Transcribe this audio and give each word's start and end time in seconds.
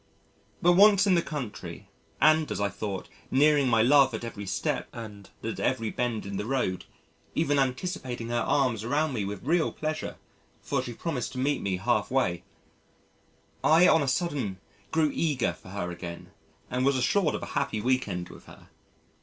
But 0.63 0.71
once 0.73 1.05
in 1.05 1.13
the 1.13 1.21
country 1.21 1.87
and, 2.19 2.51
as 2.51 2.59
I 2.59 2.69
thought, 2.69 3.07
nearing 3.29 3.67
my 3.69 3.83
love 3.83 4.15
at 4.15 4.23
every 4.23 4.47
step 4.47 4.89
and 4.91 5.29
at 5.43 5.59
every 5.59 5.91
bend 5.91 6.25
in 6.25 6.37
the 6.37 6.45
road, 6.47 6.85
even 7.35 7.59
anticipating 7.59 8.29
her 8.29 8.39
arms 8.41 8.83
around 8.83 9.13
me 9.13 9.25
with 9.25 9.43
real 9.43 9.71
pleasure 9.71 10.15
(for 10.59 10.81
she 10.81 10.93
promised 10.93 11.33
to 11.33 11.37
meet 11.37 11.61
me 11.61 11.77
half 11.77 12.09
way), 12.09 12.41
I 13.63 13.87
on 13.87 14.01
a 14.01 14.07
sudden 14.07 14.57
grew 14.89 15.11
eager 15.13 15.53
for 15.53 15.69
her 15.69 15.91
again 15.91 16.31
and 16.67 16.83
was 16.83 16.95
assured 16.97 17.35
of 17.35 17.43
a 17.43 17.53
happy 17.53 17.79
week 17.79 18.07
end 18.07 18.29
with 18.29 18.45
her. 18.47 18.69